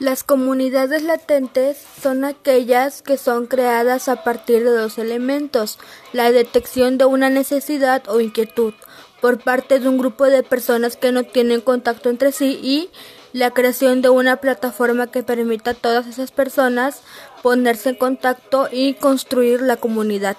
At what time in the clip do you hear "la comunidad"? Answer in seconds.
19.60-20.38